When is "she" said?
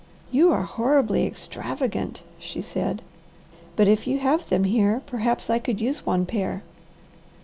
2.39-2.59